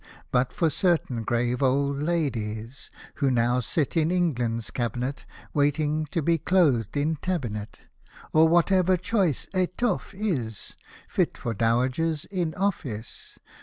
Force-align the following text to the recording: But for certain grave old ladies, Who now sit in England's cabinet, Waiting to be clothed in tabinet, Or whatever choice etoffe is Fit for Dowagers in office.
But 0.31 0.51
for 0.51 0.71
certain 0.71 1.21
grave 1.23 1.61
old 1.61 2.01
ladies, 2.01 2.89
Who 3.17 3.29
now 3.29 3.59
sit 3.59 3.95
in 3.95 4.09
England's 4.09 4.71
cabinet, 4.71 5.27
Waiting 5.53 6.07
to 6.07 6.23
be 6.23 6.39
clothed 6.39 6.97
in 6.97 7.17
tabinet, 7.17 7.77
Or 8.33 8.47
whatever 8.49 8.97
choice 8.97 9.45
etoffe 9.53 10.15
is 10.15 10.75
Fit 11.07 11.37
for 11.37 11.53
Dowagers 11.53 12.25
in 12.31 12.55
office. 12.55 13.37